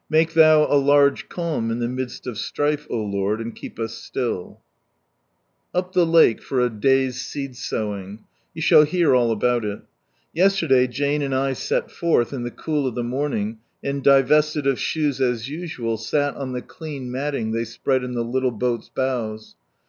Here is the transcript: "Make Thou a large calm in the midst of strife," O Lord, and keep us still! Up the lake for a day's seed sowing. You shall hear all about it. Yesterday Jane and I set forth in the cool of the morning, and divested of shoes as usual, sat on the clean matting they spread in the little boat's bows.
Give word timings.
"Make 0.10 0.32
Thou 0.34 0.64
a 0.66 0.74
large 0.76 1.28
calm 1.28 1.70
in 1.70 1.78
the 1.78 1.86
midst 1.86 2.26
of 2.26 2.38
strife," 2.38 2.88
O 2.90 2.96
Lord, 2.96 3.40
and 3.40 3.54
keep 3.54 3.78
us 3.78 3.94
still! 3.94 4.60
Up 5.72 5.92
the 5.92 6.04
lake 6.04 6.42
for 6.42 6.58
a 6.58 6.68
day's 6.68 7.20
seed 7.20 7.54
sowing. 7.54 8.24
You 8.52 8.62
shall 8.62 8.82
hear 8.82 9.14
all 9.14 9.30
about 9.30 9.64
it. 9.64 9.82
Yesterday 10.34 10.88
Jane 10.88 11.22
and 11.22 11.32
I 11.32 11.52
set 11.52 11.92
forth 11.92 12.32
in 12.32 12.42
the 12.42 12.50
cool 12.50 12.88
of 12.88 12.96
the 12.96 13.04
morning, 13.04 13.58
and 13.80 14.02
divested 14.02 14.66
of 14.66 14.80
shoes 14.80 15.20
as 15.20 15.48
usual, 15.48 15.98
sat 15.98 16.34
on 16.34 16.52
the 16.52 16.62
clean 16.62 17.08
matting 17.08 17.52
they 17.52 17.64
spread 17.64 18.02
in 18.02 18.14
the 18.14 18.24
little 18.24 18.50
boat's 18.50 18.88
bows. 18.88 19.54